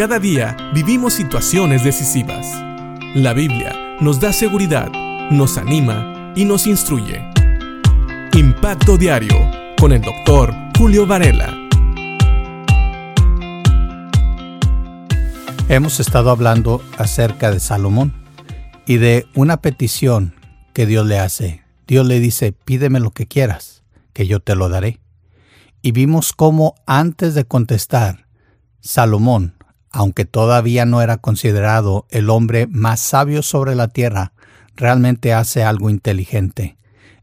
[0.00, 2.46] Cada día vivimos situaciones decisivas.
[3.14, 4.90] La Biblia nos da seguridad,
[5.30, 7.22] nos anima y nos instruye.
[8.32, 9.36] Impacto Diario
[9.78, 11.54] con el doctor Julio Varela.
[15.68, 18.14] Hemos estado hablando acerca de Salomón
[18.86, 20.32] y de una petición
[20.72, 21.62] que Dios le hace.
[21.86, 23.82] Dios le dice, pídeme lo que quieras,
[24.14, 24.98] que yo te lo daré.
[25.82, 28.24] Y vimos cómo antes de contestar,
[28.80, 29.59] Salomón,
[29.90, 34.32] aunque todavía no era considerado el hombre más sabio sobre la tierra,
[34.76, 36.76] realmente hace algo inteligente.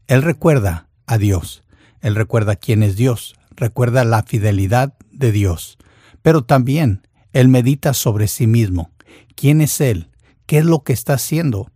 [0.06, 1.64] Él recuerda a Dios,
[2.00, 5.78] él recuerda quién es Dios, recuerda la fidelidad de Dios,
[6.22, 8.90] pero también él medita sobre sí mismo.
[9.34, 10.10] ¿Quién es él?
[10.46, 11.70] ¿Qué es lo que está haciendo?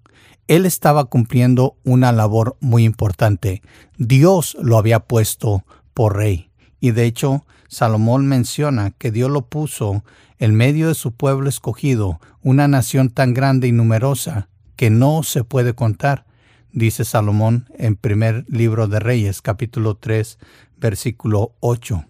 [0.48, 3.62] Él estaba cumpliendo una labor muy importante.
[3.96, 5.64] Dios lo había puesto
[5.94, 6.50] por rey.
[6.80, 10.04] Y de hecho, Salomón menciona que Dios lo puso
[10.38, 15.42] en medio de su pueblo escogido, una nación tan grande y numerosa que no se
[15.42, 16.26] puede contar,
[16.70, 20.38] dice Salomón en primer libro de Reyes, capítulo 3,
[20.76, 22.04] versículo 8.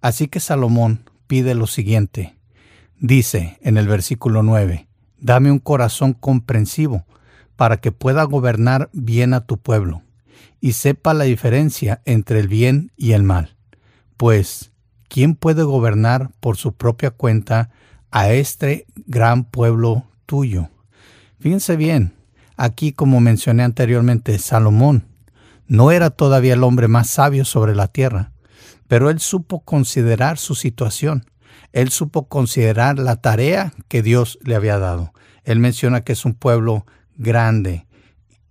[0.00, 2.34] Así que Salomón pide lo siguiente.
[2.98, 4.88] Dice en el versículo 9,
[5.20, 7.04] Dame un corazón comprensivo
[7.56, 10.00] para que pueda gobernar bien a tu pueblo
[10.62, 13.56] y sepa la diferencia entre el bien y el mal.
[14.16, 14.72] Pues,
[15.08, 17.70] ¿quién puede gobernar por su propia cuenta
[18.10, 20.70] a este gran pueblo tuyo?
[21.38, 22.14] Fíjense bien,
[22.56, 25.06] aquí como mencioné anteriormente, Salomón
[25.66, 28.32] no era todavía el hombre más sabio sobre la tierra,
[28.88, 31.24] pero él supo considerar su situación,
[31.72, 35.12] él supo considerar la tarea que Dios le había dado.
[35.44, 37.86] Él menciona que es un pueblo grande.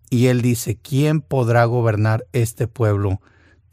[0.10, 3.22] Y él dice, ¿quién podrá gobernar este pueblo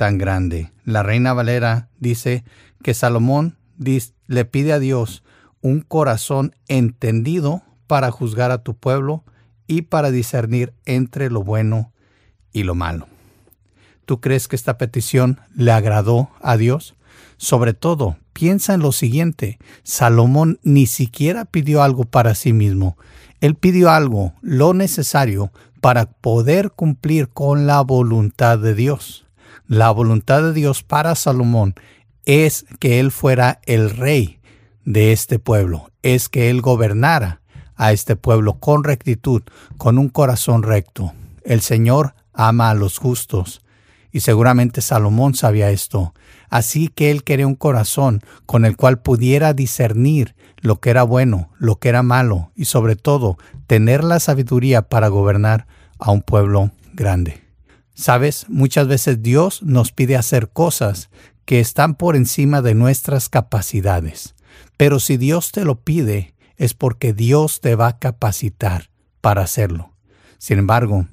[0.02, 0.72] tan grande?
[0.84, 2.42] La reina Valera dice
[2.82, 5.22] que Salomón le pide a Dios
[5.60, 9.22] un corazón entendido para juzgar a tu pueblo
[9.68, 11.92] y para discernir entre lo bueno
[12.52, 13.06] y lo malo.
[14.04, 16.96] ¿Tú crees que esta petición le agradó a Dios?
[17.36, 22.96] Sobre todo, piensa en lo siguiente, Salomón ni siquiera pidió algo para sí mismo,
[23.40, 29.26] él pidió algo, lo necesario, para poder cumplir con la voluntad de Dios.
[29.72, 31.74] La voluntad de Dios para Salomón
[32.26, 34.38] es que él fuera el rey
[34.84, 37.40] de este pueblo, es que él gobernara
[37.74, 39.40] a este pueblo con rectitud,
[39.78, 41.14] con un corazón recto.
[41.42, 43.62] El Señor ama a los justos,
[44.10, 46.12] y seguramente Salomón sabía esto.
[46.50, 51.48] Así que él quería un corazón con el cual pudiera discernir lo que era bueno,
[51.56, 55.66] lo que era malo y sobre todo tener la sabiduría para gobernar
[55.98, 57.41] a un pueblo grande.
[57.94, 61.10] Sabes, muchas veces Dios nos pide hacer cosas
[61.44, 64.34] que están por encima de nuestras capacidades.
[64.76, 69.92] Pero si Dios te lo pide, es porque Dios te va a capacitar para hacerlo.
[70.38, 71.06] Sin embargo,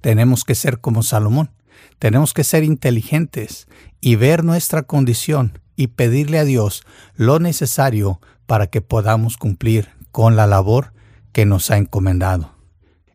[0.00, 1.50] tenemos que ser como Salomón.
[1.98, 3.66] Tenemos que ser inteligentes
[4.00, 6.84] y ver nuestra condición y pedirle a Dios
[7.16, 10.92] lo necesario para que podamos cumplir con la labor
[11.32, 12.54] que nos ha encomendado.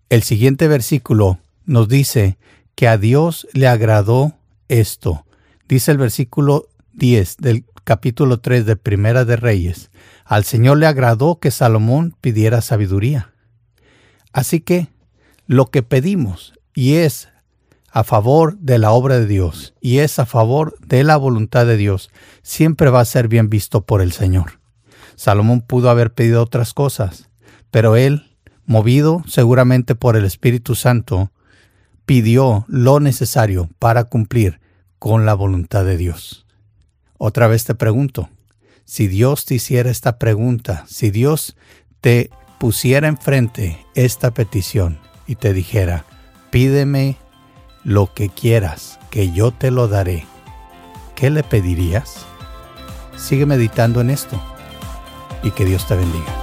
[0.10, 2.38] El siguiente versículo nos dice
[2.80, 4.38] que a Dios le agradó
[4.70, 5.26] esto.
[5.68, 9.92] Dice el versículo 10 del capítulo 3 de Primera de Reyes.
[10.24, 13.34] Al Señor le agradó que Salomón pidiera sabiduría.
[14.32, 14.88] Así que
[15.46, 17.28] lo que pedimos y es
[17.92, 21.76] a favor de la obra de Dios y es a favor de la voluntad de
[21.76, 22.10] Dios,
[22.44, 24.62] siempre va a ser bien visto por el Señor.
[25.18, 27.30] Salomón pudo haber pedido otras cosas,
[27.72, 31.30] pero él, movido seguramente por el Espíritu Santo,
[32.10, 34.60] pidió lo necesario para cumplir
[34.98, 36.48] con la voluntad de Dios.
[37.20, 38.30] Otra vez te pregunto,
[38.84, 41.56] si Dios te hiciera esta pregunta, si Dios
[42.02, 46.04] te pusiera enfrente esta petición y te dijera,
[46.50, 47.16] pídeme
[47.84, 50.26] lo que quieras, que yo te lo daré.
[51.14, 52.26] ¿Qué le pedirías?
[53.18, 54.42] Sigue meditando en esto
[55.44, 56.39] y que Dios te bendiga.